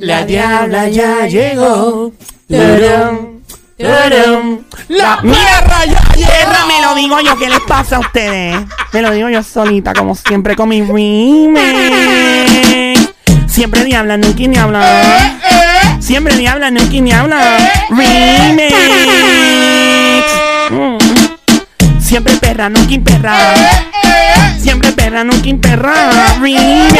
[0.00, 2.12] La diabla ya llegó.
[2.48, 2.58] La
[5.20, 7.18] perra ya Perra, me lo llegó.
[7.18, 8.56] digo yo, ¿qué les pasa a ustedes?
[8.94, 11.60] Me lo digo yo solita, como siempre, con mi remix.
[13.46, 15.38] Siempre diabla, nunca ni habla.
[16.00, 17.58] Siempre diabla, nunca ni habla.
[17.90, 18.74] Remix.
[20.70, 20.96] Mm.
[22.00, 23.36] Siempre perra, nunca perra.
[24.58, 26.10] Siempre perra, nunca perra.
[26.40, 26.94] Remix.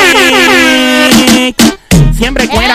[2.20, 2.74] Siempre cuera,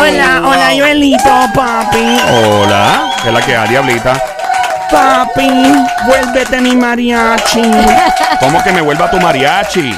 [0.00, 2.18] Hola, hola, Joelito, papi.
[2.28, 4.20] Hola, ¿qué es la que hay, diablita?
[4.90, 5.48] Papi,
[6.06, 7.62] vuélvete mi mariachi.
[8.40, 9.96] ¿Cómo que me vuelva tu mariachi?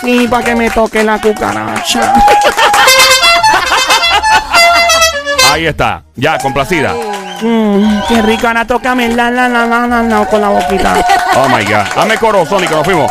[0.00, 2.14] Sí, para que me toque la cucaracha.
[5.52, 6.94] Ahí está, ya, complacida.
[7.42, 11.04] Mm, qué rico, ahora tócame la la la la la la con la boquita.
[11.34, 11.84] Oh my god.
[11.96, 13.10] Dame coro, Sónico, nos fuimos.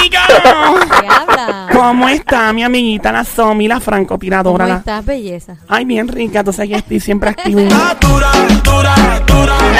[1.73, 4.65] ¿Cómo está mi amiguita, la Somi, la francotiradora?
[4.65, 4.79] ¿Cómo La...
[4.79, 5.55] estás, belleza?
[5.67, 7.61] Ay, bien rica, tú sabes que estoy siempre activa.
[7.61, 7.95] La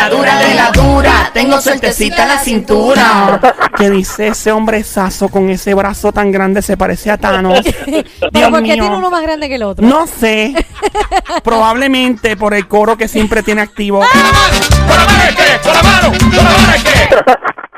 [0.10, 1.30] dura de la dura.
[1.34, 3.40] Tengo suertecita en la cintura.
[3.78, 6.62] ¿Qué dice ese hombrezazo con ese brazo tan grande?
[6.62, 7.60] Se parece a Thanos.
[7.86, 8.74] ¿Pero Dios por qué mío.
[8.76, 9.86] tiene uno más grande que el otro?
[9.86, 10.54] No sé.
[11.44, 14.00] Probablemente por el coro que siempre tiene activo.
[14.00, 15.44] ¡Con la mano es que!
[15.64, 16.12] ¡Con la mano!
[16.20, 16.92] ¡Con la mano es que!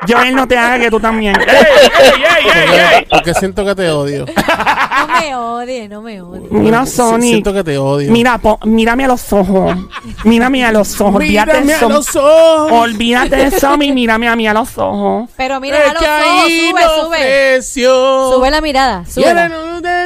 [0.08, 1.34] Joel, no te haga que tú también.
[1.40, 3.06] ¡Ey, ey, ey, ey, ey!
[3.10, 4.26] Porque siento que te odio.
[4.26, 6.48] No me odie, no me odie.
[6.50, 7.30] Mira, Sonic.
[7.30, 8.10] Siento que te odio.
[8.12, 9.76] Mira, po- mírame a los ojos.
[10.24, 11.16] Mírame a los ojos.
[11.16, 11.88] Olvídate Mírame de a eso.
[11.88, 12.72] los ojos.
[12.72, 15.28] Olvídate de eso y mírame a mí a los ojos.
[15.36, 18.32] Pero mira, a los ojos, sube, ahí sube.
[18.34, 19.24] Sube la mirada, sube.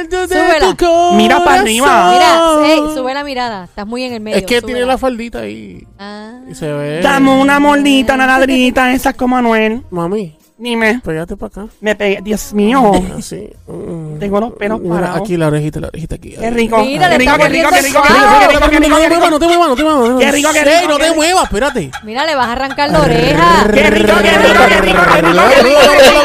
[0.07, 2.11] De- Mira para arriba.
[2.13, 3.65] Mira, sube la mirada.
[3.65, 4.37] Estás muy en el medio.
[4.37, 4.67] Es que súbela.
[4.67, 5.85] tiene la faldita ahí.
[5.97, 6.33] Ah.
[6.49, 7.01] Y se ve.
[7.01, 9.81] Dame una mordita, una ladrita, esas como Manuel.
[9.91, 11.65] Mami, Dime, pégate para acá.
[11.79, 12.19] me pegué.
[12.21, 12.91] Dios mío.
[13.17, 13.49] Así.
[13.65, 14.19] Mm.
[14.19, 15.21] Tengo los pelos Mira, parados.
[15.21, 16.31] aquí la orejita, la orejita aquí.
[16.37, 16.83] Qué rico.
[16.83, 18.79] Mira, qué le rico, qué rico, qué rico, qué rico, qué rico, No qué te
[18.79, 19.29] rico, qué muevas, rico.
[19.29, 20.19] no te muevas, no te muevas.
[20.19, 21.91] Qué rico, qué rico, no te muevas, espérate.
[22.03, 23.67] Mira, le vas a arrancar la oreja.
[23.73, 26.18] Qué rico, qué rico, qué rico, qué rico.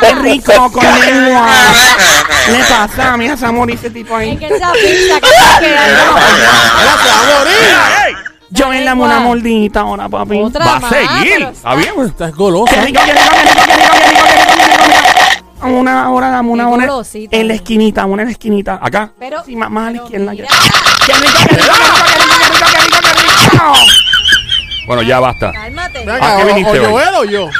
[0.00, 1.46] Qué rico, con lengua.
[2.50, 4.36] Le pasa a mi esa amor ese tipo Es ahí.
[4.36, 6.18] que esa pizza que está quedando.
[6.18, 8.06] Espérate, vamos a morir.
[8.06, 8.14] ¡Ey!
[8.50, 10.40] Yo en la una mordita ahora, papi.
[10.40, 11.34] Otra Va a más, seguir.
[11.38, 11.92] pero ¿Está bien?
[11.94, 12.08] pues.
[12.08, 12.74] Estás golosa.
[12.74, 15.64] Qué rico, qué rico, qué rico, qué rico, qué rico, qué rico, qué rico, qué
[15.64, 15.68] rico.
[15.68, 15.92] Una
[16.30, 16.86] dame una Qué hora.
[16.86, 17.36] golosita.
[17.36, 18.78] En la esquinita, una en la esquinita.
[18.80, 19.10] Acá.
[19.18, 20.32] Pero, Sí, más, más a la pero izquierda.
[20.32, 20.46] mira.
[21.06, 23.74] Qué rico, qué rico, qué rico, qué rico, qué rico, qué rico, qué rico.
[24.86, 25.52] Bueno, ya basta.
[25.52, 25.98] Cálmate.
[25.98, 26.88] Ven ¿A acá, qué o- viniste o hoy?
[26.90, 27.50] Joel o yo.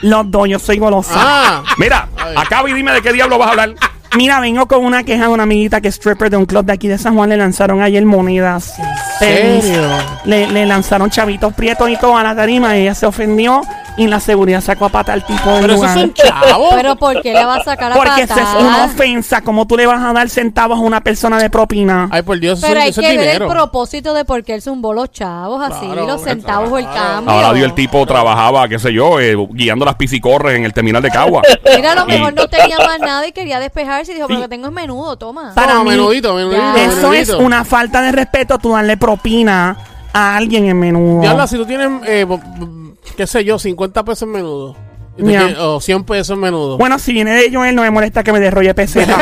[0.00, 1.14] Los dos, yo soy golosa.
[1.16, 1.64] Ah.
[1.76, 3.74] Mira, acaba y dime de qué diablo vas a hablar.
[4.16, 6.72] Mira, vengo con una queja de una amiguita que es stripper de un club de
[6.72, 7.28] aquí de San Juan.
[7.28, 8.74] Le lanzaron ayer monedas.
[9.18, 9.64] tenis.
[9.64, 9.82] serio?
[10.24, 12.76] Le, le lanzaron chavitos prietos y todo a la tarima.
[12.76, 13.62] Y ella se ofendió
[13.98, 15.98] y la seguridad sacó a pata al tipo del Pero esos lugar.
[15.98, 16.74] son chavos.
[16.74, 19.42] Pero ¿por qué le va a sacar la Porque eso es una ofensa.
[19.42, 22.08] ¿Cómo tú le vas a dar centavos a una persona de propina?
[22.10, 24.54] Ay, por Dios, eso, Pero hay eso que es ver el propósito de por qué
[24.54, 27.30] él zumbó los chavos así, Claro, los centavos o el cambio.
[27.34, 31.02] Ahora dio el tipo, trabajaba, qué sé yo, eh, guiando las piscicorres en el terminal
[31.02, 31.42] de Cagua.
[31.76, 34.40] Mira, a lo mejor Y- no tenía más nada y quería despejarse y dijo, pero
[34.42, 35.52] que tengo es menudo, toma.
[35.54, 36.84] Para mí, menudito, menudito, Ya.
[36.84, 39.76] Eso es una falta de respeto tú darle propina
[40.12, 41.20] a alguien en menudo.
[41.20, 42.24] Diabla, si tú tienes, eh,
[43.18, 44.76] qué sé yo, 50 pesos en menudo.
[45.58, 46.78] O 100 pesos en menudo.
[46.78, 49.16] Bueno, si viene de Joel, no me molesta que me derrolle peseta.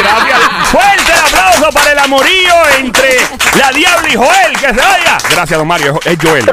[0.00, 0.38] Gracias.
[0.70, 3.18] Fuerte el aplauso para el amorío entre
[3.60, 4.52] la Diabla y Joel.
[4.58, 5.18] Que se vaya.
[5.30, 6.00] Gracias, don Mario.
[6.02, 6.46] Es Joel.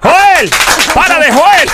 [0.00, 0.50] Joel,
[0.94, 1.68] para de Joel.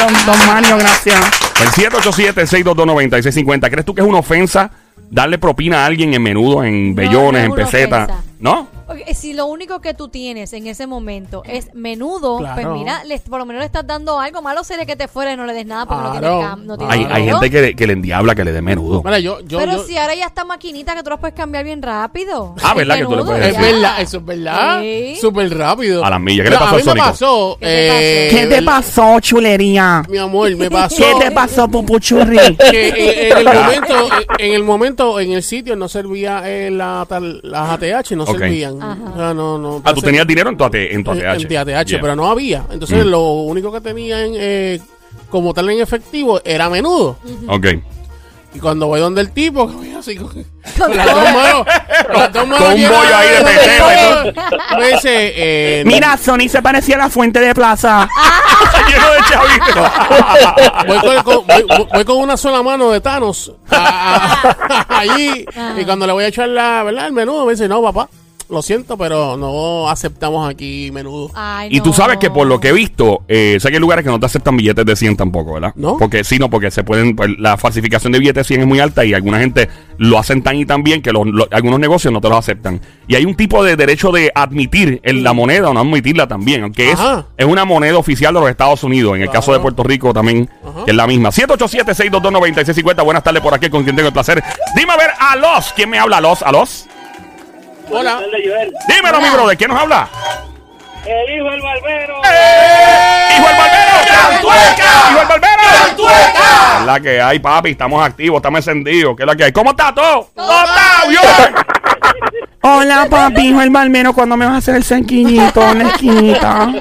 [0.00, 1.20] Don, don Mario, gracias.
[1.60, 3.70] El 787-622-9650.
[3.70, 4.70] ¿Crees tú que es una ofensa
[5.10, 8.08] darle propina a alguien en menudo, en bellones, no en pesetas?
[8.40, 8.68] ¿No?
[8.86, 12.54] Porque si lo único que tú tienes en ese momento es menudo, Claro.
[12.54, 14.40] pues mira, le- por lo menos le estás dando algo.
[14.42, 16.78] Malo sería que te fuera y no le des nada porque no tienes cam- no
[16.78, 19.02] tienes Hay, gente que, que le endiabla que le dé menudo.
[19.04, 21.64] Mira, yo, yo, Pero yo- si ahora ya está maquinita que tú las puedes cambiar
[21.64, 22.54] bien rápido.
[22.62, 24.80] Ah, ¿verdad que tú le menudo, puedes es verdad, eso es verdad.
[24.82, 25.16] Sí.
[25.20, 26.04] Súper rápido.
[26.04, 26.44] A las millas.
[26.44, 30.02] ¿Qué le pasó a eh, ¿Qué te el- pasó, chulería?
[30.08, 30.96] Mi amor, me pasó.
[30.96, 32.38] ¿Qué te pasó, pupuchurri?
[32.70, 36.70] que eh, en el momento eh, en el momento en el sitio no servía eh,
[36.70, 38.38] la tal- las ATH no Ok.
[38.38, 38.96] servían Ajá.
[39.12, 41.42] o sea, no, no, Ah, tú tenías dinero en tu, AT en tu en, ATH.
[41.42, 42.00] en de ATH Yeah.
[42.00, 43.08] pero no había entonces Mm.
[43.08, 44.80] lo único que tenían eh,
[45.30, 47.66] como tal en efectivo era menudo Ok.
[48.54, 50.44] y cuando voy donde el tipo así con, Con
[50.78, 51.20] con las todo.
[51.20, 51.66] dos manos
[52.06, 56.48] con las dos manos Con un bollo ahí de y me dice eh, Mira, Sony
[56.48, 58.08] se parecía a la fuente de plaza.
[58.88, 60.86] Lleno de chavitos.
[60.86, 64.40] voy con, con- voy- voy- voy con una sola mano de Thanos a-
[64.88, 65.44] a- allí
[65.78, 68.08] y cuando le voy a echar la verdad el menudo me dice no papá
[68.50, 71.30] lo siento, pero no aceptamos aquí menudo.
[71.34, 74.04] Ay, Y tú sabes que por lo que he visto, eh, sé que hay lugares
[74.04, 75.72] que no te aceptan billetes de 100 tampoco, ¿verdad?
[75.76, 75.98] ¿No?
[75.98, 78.80] Porque sí, no, porque se pueden, pues, la falsificación de billetes de 100 es muy
[78.80, 79.68] alta y alguna gente
[79.98, 82.80] lo hacen tan y tan bien que los- los- algunos negocios no te los aceptan.
[83.06, 86.62] Y hay un tipo de derecho de admitir en la moneda o no admitirla también,
[86.62, 86.98] aunque es,
[87.36, 89.16] es una moneda oficial de los Estados Unidos.
[89.16, 90.84] En el caso de Puerto Rico también, Ajá.
[90.84, 91.30] que es la misma.
[91.32, 93.02] 787-622-9650.
[93.04, 94.42] Buenas tardes por aquí con quien tengo el placer.
[94.76, 95.72] Dime a ver, a los.
[95.74, 96.18] ¿Quién me habla?
[96.18, 96.42] ¿A los?
[96.42, 96.86] ¿A los?
[97.90, 98.20] Hola.
[98.88, 99.56] Dímelo, mi brother.
[99.56, 100.08] ¿Quién nos habla?
[101.06, 102.18] El hijo del barbero.
[102.18, 103.94] ¡Hijo del barbero!
[104.06, 104.84] ¡Cantueca!
[105.10, 105.62] ¡Hijo del barbero!
[105.86, 106.78] ¡Cantueca!
[106.80, 107.70] Es la que hay, papi.
[107.70, 109.16] Estamos activos, estamos encendidos.
[109.16, 109.52] ¿Qué es la que hay?
[109.52, 110.28] ¿Cómo está todo?
[110.34, 111.54] ¡Todo está bien!
[112.60, 116.72] Hola, papi, hijo el balmero, ¿cuándo me vas a hacer el cerquillito en la esquinita?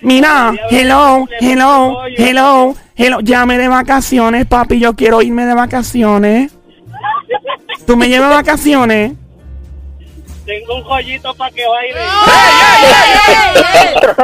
[0.00, 3.20] Mira, hello, hello, hello, hello.
[3.20, 6.56] Llame de vacaciones, papi, yo quiero irme de vacaciones.
[7.86, 9.12] ¿Tú me llevas vacaciones?
[10.46, 12.00] Tengo un joyito para que baile.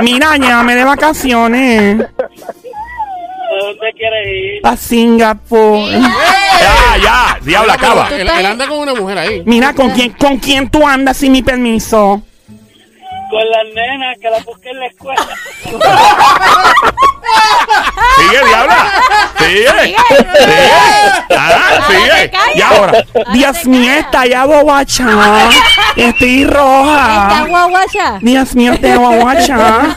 [0.02, 2.00] Mira, llame de vacaciones.
[2.00, 4.66] ¿A dónde quieres ir?
[4.66, 5.90] A Singapur.
[5.90, 7.38] Ya, ya.
[7.42, 8.08] Diabla, acaba.
[8.08, 9.42] Él, él anda con una mujer ahí.
[9.46, 12.22] Mira, ¿con quién, ¿con quién tú andas sin mi permiso?
[13.31, 15.29] Con las nenas que las busqué en la escuela.
[18.17, 18.93] Sigue, diabla.
[19.38, 19.69] Sigue.
[19.81, 19.97] Sigue.
[21.37, 22.31] Ah, sigue.
[22.55, 23.05] Y ahora.
[23.32, 25.06] Dios mío, está ya bobacha.
[25.97, 27.44] Estoy ¿Está roja.
[27.49, 28.19] guaguacha?
[28.21, 29.94] Dios mío, te bobacha.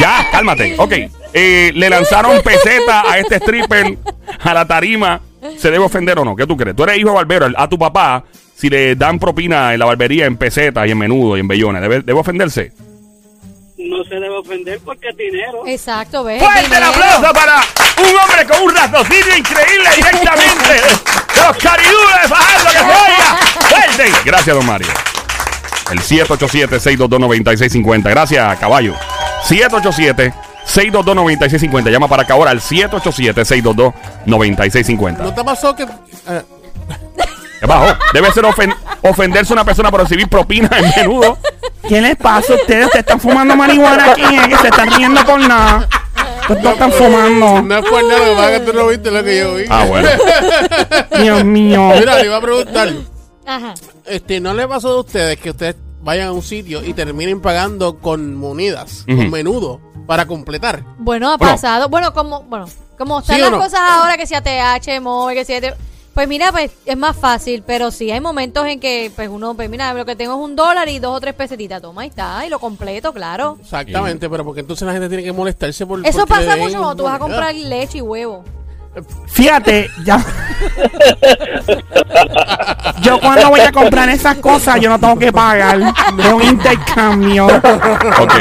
[0.00, 0.74] Ya, cálmate.
[0.78, 0.92] Ok.
[1.32, 3.96] Eh, le lanzaron peseta a este stripper
[4.42, 5.20] a la tarima.
[5.58, 6.34] ¿Se debe ofender o no?
[6.34, 6.74] ¿Qué tú crees?
[6.74, 7.46] Tú eres hijo de barbero.
[7.56, 8.24] A tu papá,
[8.56, 11.82] si le dan propina en la barbería en peseta y en menudo y en bellones,
[11.82, 12.72] ¿debe, debe ofenderse?
[13.78, 15.62] No se debe ofender porque es dinero.
[15.66, 16.42] Exacto, ¿ves?
[16.42, 17.56] ¡Fuerte el aplauso para
[17.98, 20.80] un hombre con un raciocinio increíble directamente de
[21.46, 23.36] los caridules bajando que se oiga!
[23.68, 24.10] ¡Fuerte!
[24.24, 24.88] Gracias, don Mario.
[25.92, 28.02] El 787-622-9650.
[28.10, 28.94] Gracias, caballo.
[29.46, 31.90] 787-622-9650.
[31.90, 35.18] Llama para acá ahora al 787-622-9650.
[35.18, 35.84] ¿No te pasó que.?
[35.84, 36.42] eh,
[37.60, 37.96] ¿Qué bajó?
[38.12, 41.38] Debe ser ofen- ofenderse a una persona por recibir propina en menudo.
[41.88, 42.86] ¿Qué les pasa a ustedes?
[42.86, 44.48] Ustedes están fumando marihuana aquí, ¿eh?
[44.48, 45.88] que se están riendo por nada.
[46.48, 47.62] Ustedes no están fumando.
[47.62, 49.54] no es por nada, lo que pasa es que tú no viste lo que yo
[49.54, 49.64] vi.
[49.68, 50.08] Ah, bueno.
[51.20, 51.92] Dios mío.
[51.98, 52.88] Mira, le iba a preguntar.
[53.46, 53.74] Ajá.
[54.04, 57.98] Este, ¿no le pasó a ustedes que ustedes vayan a un sitio y terminen pagando
[57.98, 59.16] con monedas, Ujú.
[59.16, 60.82] con menudo, para completar?
[60.98, 61.88] Bueno, ha pasado.
[61.88, 62.66] Bueno, como, bueno,
[62.98, 63.58] como están ¿Sí o las no?
[63.58, 65.74] cosas ahora que si ATH, móvil, que ATH,
[66.16, 69.68] pues mira, pues es más fácil, pero sí hay momentos en que pues uno, pues
[69.68, 72.46] mira, lo que tengo es un dólar y dos o tres pesetitas, toma, ahí está,
[72.46, 73.58] y lo completo, claro.
[73.60, 77.02] Exactamente, pero porque entonces la gente tiene que molestarse por Eso pasa mucho cuando tú
[77.02, 78.42] vas a comprar leche y huevo.
[79.26, 80.24] Fíjate, ya.
[83.02, 85.78] Yo cuando voy a comprar esas cosas, yo no tengo que pagar.
[86.18, 87.46] Es un intercambio.
[87.46, 88.34] Ok.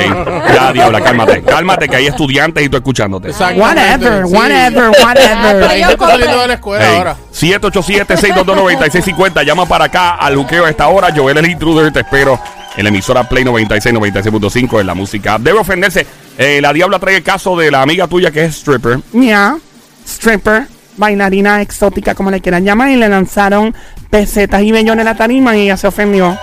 [0.54, 1.42] Ya, diabla, cálmate.
[1.44, 3.32] Cálmate que hay estudiantes y tú escuchándote.
[3.32, 5.70] Whatever, whatever, whatever.
[5.70, 6.18] Gente compré.
[6.18, 7.16] saliendo de la escuela ahora.
[7.34, 9.44] 787-622-9650.
[9.46, 11.10] Llama para acá al buqueo a esta hora.
[11.16, 12.40] Joel el intruder, te espero
[12.78, 15.38] en la emisora Play 96, 96.5 en la música.
[15.40, 16.06] Debe ofenderse.
[16.38, 19.00] Eh, la diabla trae el caso de la amiga tuya que es stripper.
[19.14, 19.58] Ya,
[20.06, 20.68] stripper,
[20.98, 23.74] bailarina exótica, como le quieran llamar, y le lanzaron
[24.10, 26.38] pesetas y bellones en la tarima y ella se ofendió.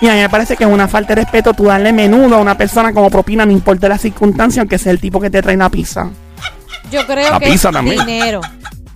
[0.00, 2.38] Y a mí me parece que es una falta de respeto tú darle menudo a
[2.38, 5.56] una persona como propina, no importa la circunstancia, aunque sea el tipo que te trae
[5.56, 6.08] la pizza.
[6.90, 8.06] Yo creo La que pizza es también.
[8.06, 8.40] dinero.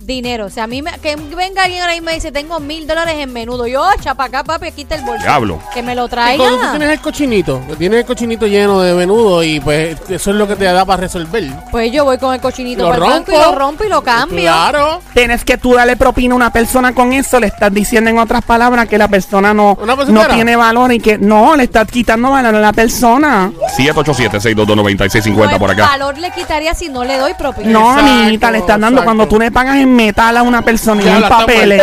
[0.05, 0.45] Dinero.
[0.45, 3.15] O sea, a mí me, que venga alguien ahora y me dice, tengo mil dólares
[3.17, 3.67] en menudo.
[3.67, 5.23] Yo, chapa acá, papi, aquí está el bolso.
[5.23, 5.59] Diablo.
[5.73, 6.71] Que me lo Y cuando tú traiga.
[6.71, 10.47] tienes el cochinito, que tienes el cochinito lleno de menudo y pues eso es lo
[10.47, 11.43] que te da para resolver.
[11.71, 13.51] Pues yo voy con el cochinito Lo para el banco y rompo.
[13.51, 14.41] lo rompo y lo cambio.
[14.41, 15.01] Claro.
[15.13, 18.43] Tienes que tú darle propina a una persona con eso, le estás diciendo en otras
[18.43, 22.31] palabras que la persona no, ¿Una no tiene valor y que no, le estás quitando
[22.31, 23.51] valor a la persona.
[23.77, 25.85] 787-622-9650 por Pues acá.
[25.87, 27.69] valor le quitaría si no le doy propina.
[27.71, 29.03] No, Exacto, amiguita, le estás dando exacto.
[29.05, 31.81] cuando tú le pagas en metal a una persona y Diabla, en papeles.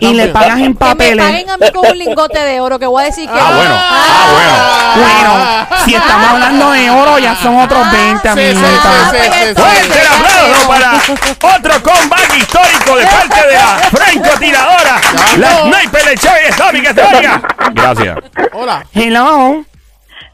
[0.00, 1.24] y le pagas en Que me papeles.
[1.26, 3.38] paguen a mí con un lingote de oro que voy a decir que...
[3.38, 3.74] Ah, bueno.
[3.76, 9.10] Ah, Bueno, si estamos hablando de oro, ya son otros 20, Sí, sí, amiguita.
[9.10, 9.54] sí, sí, sí, sí.
[9.54, 15.00] Fuerte el aplauso para otro comeback histórico de parte de la francotiradora.
[15.38, 17.42] La sniper de Chávez Tommy que se oiga.
[17.72, 18.18] Gracias.
[18.52, 18.84] Hola.
[18.92, 19.64] Hello.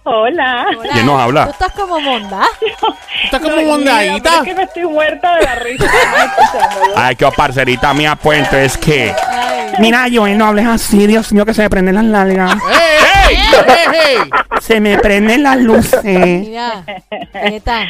[0.09, 0.67] Hola.
[0.79, 1.45] Hola, ¿Quién nos habla?
[1.47, 2.47] Tú estás como monda.
[3.25, 4.37] Estás como No, mondadita.
[4.37, 5.91] Es que me estoy muerta de la risa.
[6.97, 9.13] Ay, qué parcerita mía, pues entonces que.
[9.81, 12.55] Mira, Joel, no hables así, Dios mío, que se me prenden las largas.
[13.29, 13.37] ¡Ey!
[13.37, 14.17] ¡Ey!
[14.23, 14.31] ¡Ey!
[14.61, 16.05] Se me prenden las luces.
[16.05, 16.85] Mira,
[17.35, 17.87] neta.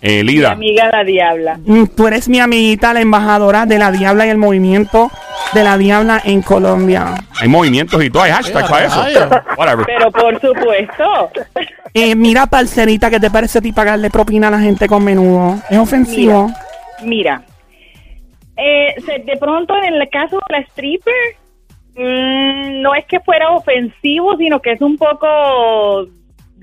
[0.00, 0.52] Eh, Mi Lida.
[0.52, 1.58] amiga la diabla.
[1.64, 5.10] Mm, Tú eres mi amiguita, la embajadora de la Diabla y el movimiento
[5.54, 7.14] de la Diabla en Colombia.
[7.40, 9.02] Hay movimientos y todo, hay hashtag Eh, para eso.
[9.58, 9.86] Whatever.
[9.86, 11.30] Pero por supuesto.
[11.94, 15.56] Eh, mira, parcerita, ¿qué te parece a ti pagarle propina a la gente con menudo?
[15.70, 16.48] ¿Es ofensivo?
[17.02, 17.42] Mira,
[18.58, 21.14] eh, de pronto en el caso de la stripper,
[21.96, 26.06] mm, no es que fuera ofensivo, sino que es un poco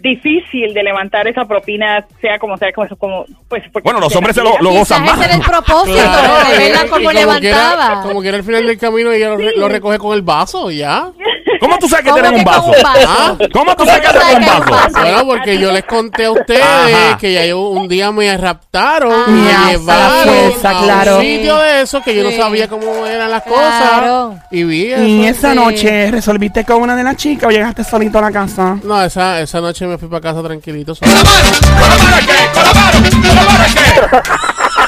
[0.06, 4.36] difícil de levantar esa propina, sea como sea, como, como pues porque Bueno, los hombres
[4.36, 5.16] se lo, lo gozan más.
[5.18, 8.02] ese era el propósito, Claro, de verla como como quiera- levantaba.
[8.04, 11.12] como quiera al final del camino ella lo, re- lo recoge con el vaso ya.
[11.60, 12.66] ¿Cómo tú sabes que ¿Cómo tienen un con vaso?
[12.68, 13.08] un vaso?
[13.08, 13.36] ¿Ah?
[13.54, 14.90] ¿Cómo tú ¿Cómo sabes que tienen un vaso?
[15.00, 17.18] Bueno, porque yo les conté a ustedes Ajá.
[17.18, 21.16] que ya yo un día me raptaron Ah, y me llevaron fuerza, a claro.
[21.18, 24.30] un sitio de eso que yo no sabía cómo eran las Claro.
[24.32, 25.40] cosas y vi Y eso.
[25.40, 25.56] esa sí.
[25.56, 28.78] noche resolviste con una de las chicas o llegaste solito a la casa.
[28.84, 30.96] No, esa, esa noche me fui para casa tranquilito.
[30.96, 31.12] solo.
[31.12, 32.18] ¿Con la mano?
[32.54, 33.10] ¿Con la mano?
[33.10, 34.85] ¿Con la mano qué?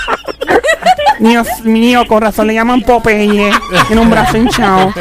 [1.19, 3.51] Dios mío, con razón le llaman Popeye.
[3.88, 4.93] Tiene un brazo hinchado.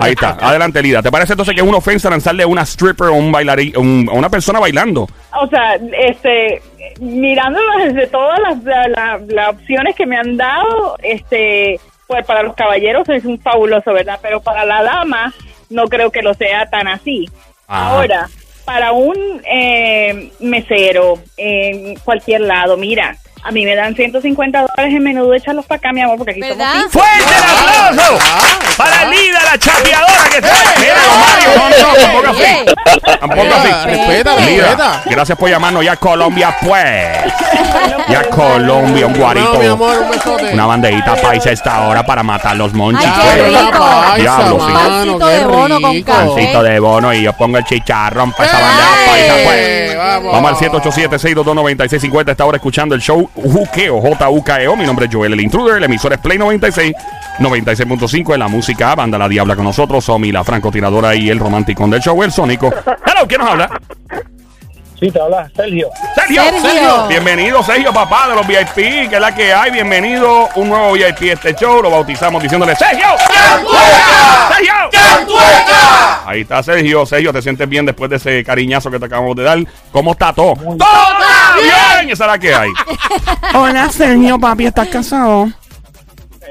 [0.00, 0.36] Ahí está.
[0.40, 1.02] Adelante, Lida.
[1.02, 4.08] ¿Te parece entonces que es una ofensa lanzarle a una stripper o un bailarín, un-
[4.10, 5.08] a una persona bailando?
[5.40, 6.62] O sea, este,
[7.00, 12.42] mirándolo desde todas las, la- la- las opciones que me han dado, este, pues para
[12.42, 14.18] los caballeros es un fabuloso, ¿verdad?
[14.22, 15.32] Pero para la dama
[15.70, 17.28] no creo que lo sea tan así.
[17.66, 17.88] Ajá.
[17.90, 18.28] Ahora,
[18.64, 19.14] para un
[19.50, 25.66] eh, mesero en cualquier lado, mira, a mí me dan 150 dólares en menudo, échalos
[25.66, 26.66] para acá, mi amor, porque aquí ¿Verdad?
[26.72, 27.04] somos cinco.
[27.04, 28.18] ¡Fuerte el aplauso!
[28.78, 30.80] Para Lida, la chapeadora que se...
[30.80, 31.50] Mira, Mario,
[32.00, 32.64] tampoco así.
[33.20, 33.68] Tampoco así.
[33.68, 35.02] Mira, respeta, Lida, respeta.
[35.06, 37.32] gracias por llamarnos ya a Colombia, pues.
[38.08, 39.52] Ya a Colombia, un guarito.
[39.52, 40.52] No, mi amor, un besote.
[40.54, 43.06] Una banderita paisa a esta hora para matar los monchis.
[43.08, 44.16] Pues.
[44.16, 46.02] Diablo, Pancito qué de bono con.
[46.02, 49.06] Pancito de bono y yo pongo el chicharrón para esa bandera ¡Ay!
[49.08, 49.58] paisa, pues.
[49.58, 50.32] Eh, vamos.
[50.32, 52.30] Vamos al 787-622-9650.
[52.30, 54.76] Esta hora escuchando el show Juqueo, J-U-K-E-O.
[54.76, 55.78] Mi nombre es Joel, el intruder.
[55.78, 56.94] El emisor es Play 96,
[57.38, 58.94] 96.5 en la música.
[58.94, 60.04] Banda La Diabla con nosotros.
[60.04, 62.72] Somi, la francotiradora y el romántico del show, el sónico.
[63.06, 63.80] Hello, ¿quién nos habla?
[64.98, 65.88] Sí, te habla Sergio.
[66.14, 66.42] Sergio.
[66.60, 67.06] Sergio.
[67.08, 69.72] Bienvenido, Sergio, papá de los VIP, que es la que hay.
[69.72, 71.82] Bienvenido, un nuevo VIP a este show.
[71.82, 73.06] Lo bautizamos diciéndole, Sergio.
[74.48, 74.74] ¡Sergio!
[76.26, 77.04] Ahí está Sergio.
[77.06, 79.58] Sergio, ¿te sientes bien después de ese cariñazo que te acabamos de dar?
[79.90, 80.54] ¿Cómo está todo?
[80.54, 80.76] ¡Todo
[81.60, 82.10] bien!
[82.10, 82.70] Esa es la que hay.
[83.54, 85.48] Hola, Sergio, papi, ¿estás casado?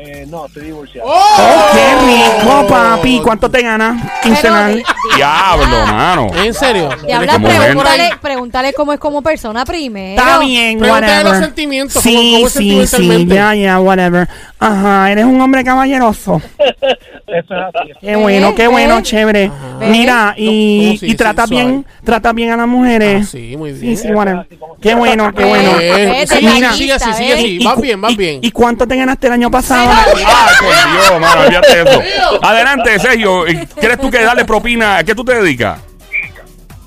[0.05, 1.07] Eh, no, estoy divorciado.
[1.10, 3.22] Oh, qué rico, papi.
[3.24, 4.01] ¿Cuánto te ganas?
[4.22, 4.83] Quincenal.
[5.15, 6.27] Diablo, mano.
[6.36, 6.89] ¿En serio?
[7.05, 7.57] Diabla, Como ven.
[7.62, 10.22] pregúntale, pregúntale cómo es como persona primero.
[10.22, 11.31] Está bien, Pregúntale whatever.
[11.33, 13.36] los sentimientos, Sí, cómo- cómo es sí, sí, sentimentalmente.
[13.36, 14.27] ya, ya, whatever.
[14.60, 16.41] Ajá, eres un hombre caballeroso.
[17.34, 17.92] Eso es así.
[18.00, 19.52] Qué bueno, qué bueno, chévere.
[19.80, 19.90] ¿Ves?
[19.90, 21.63] Mira, y, ¿Cómo sí, y sí, tratas suave?
[21.66, 23.24] bien, tratas bien a las mujeres.
[23.25, 23.98] Ah, sí, muy Sí, bien.
[23.98, 24.48] sí, whatever.
[24.82, 25.72] Qué bueno, qué bueno.
[25.82, 26.74] Eh, sigue, Mira.
[26.74, 27.58] sigue así, sigue así.
[27.60, 28.40] Y- Vas bien, vas bien.
[28.42, 29.90] ¿Y cuánto te ganaste el año pasado?
[29.92, 30.12] Ay,
[30.60, 32.02] por Dios, mano, olvídate de eso.
[32.44, 33.46] Adelante, Sergio.
[33.80, 34.98] ¿Quieres tú que darle propina?
[34.98, 35.80] ¿A qué tú te dedicas?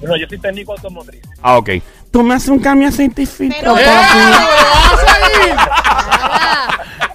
[0.01, 1.23] Bueno, yo soy técnico automotriz.
[1.43, 1.71] Ah, ok.
[2.11, 3.85] Tú me haces un cambio de aceite y filtro, Pero- ¡Eh!
[3.85, 4.19] papi.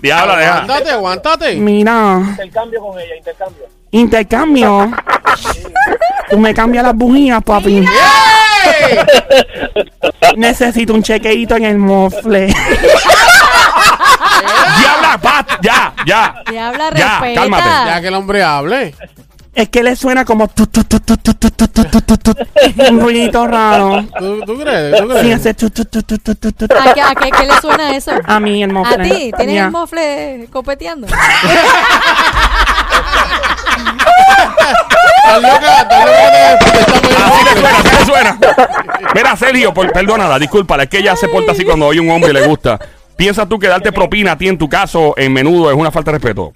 [0.02, 0.54] Diabla, deja.
[0.54, 1.56] Aguántate, aguántate.
[1.56, 3.66] Mira, Intercambio con ella, intercambio.
[3.92, 4.92] intercambio.
[6.30, 7.86] Tú me cambias las bujías, papi.
[10.38, 12.48] Necesito un chequeíto en el mofle.
[14.80, 16.36] Diabla, basta, ya, ya.
[16.50, 17.42] Diabla, Ya, respeta.
[17.42, 17.70] cálmate.
[17.86, 18.96] Ya que el hombre hable.
[19.54, 20.98] Es que le suena como tu, tu, tu,
[22.90, 24.06] un ruidito raro.
[24.46, 24.98] ¿Tú, crees?
[24.98, 25.22] ¿Tú crees?
[25.22, 26.66] Sí, hace tu, tu, tu, tu, tu, tu, tu.
[26.66, 28.12] ¿A qué, a qué, qué le suena eso?
[28.26, 28.96] A mí el mofle.
[28.96, 29.32] ¿A ti?
[29.36, 31.08] ¿Tienes el mofle copeteando?
[38.06, 38.38] Suena.
[39.14, 42.48] Mira, Sergio, perdónala, es que ella se porta así cuando oye un hombre y le
[42.48, 42.80] gusta.
[43.18, 46.12] ¿Piensas tú que darte propina a ti en tu caso, en menudo, es una falta
[46.12, 46.54] de respeto?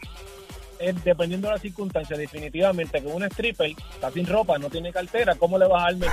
[0.79, 5.36] Eh, dependiendo de las circunstancias, definitivamente que un stripper está sin ropa, no tiene cartera,
[5.36, 6.10] ¿cómo le vas a dar.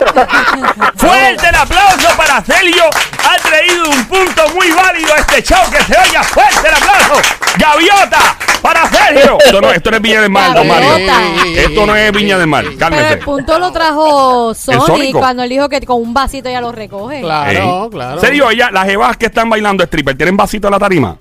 [0.96, 2.84] Fuerte el aplauso para Sergio.
[3.26, 5.58] Ha traído un punto muy válido a este show.
[5.70, 7.20] Que se oiga fuerte el aplauso.
[7.58, 9.38] Gaviota para Sergio.
[9.40, 10.90] Esto no, esto no es Viña del Mar, don Mario.
[10.90, 11.60] Gaviota.
[11.60, 12.64] Esto no es Viña del Mar.
[12.64, 13.12] Pero Cálmese.
[13.14, 17.20] el punto lo trajo Sony cuando él dijo que con un vasito ya lo recoge.
[17.20, 18.20] Claro, claro.
[18.20, 21.16] Sergio, ella, las jevas que están bailando stripper, ¿tienen vasito en la tarima?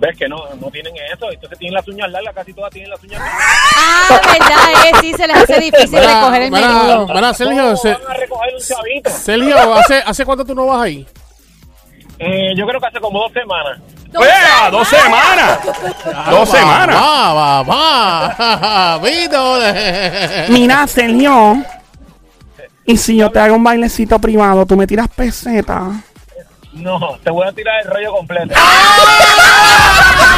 [0.00, 1.30] ¿Ves que no, no tienen eso?
[1.30, 3.38] Entonces tienen las uñas largas, casi todas tienen las uñas largas.
[3.76, 7.06] Ah, verdad, eh, sí se les hace difícil Mira, recoger el mira, menudo.
[7.14, 9.10] mira, Sergio, ¿Cómo se- van a recoger un chavito?
[9.10, 11.06] Sergio, ¿hace, ¿hace cuánto tú no vas ahí?
[12.18, 13.78] Eh, yo creo que hace como dos semanas.
[14.12, 14.70] ¡Ea!
[14.70, 15.58] ¡Dos semanas!
[16.30, 16.96] ¡Dos Va, semanas!
[16.96, 18.98] Va, va, va.
[19.04, 19.58] Vito.
[20.48, 21.62] Mira, Sergio.
[22.86, 25.82] Y si yo te hago un bailecito privado, tú me tiras peseta.
[26.72, 28.54] No, te voy a tirar el rollo completo.
[28.56, 30.36] ¡Ah!